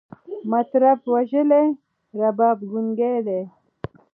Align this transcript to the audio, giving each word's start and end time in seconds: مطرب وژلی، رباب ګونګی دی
مطرب 0.51 0.99
وژلی، 1.13 1.65
رباب 2.19 2.57
ګونګی 2.69 3.15
دی 3.27 3.41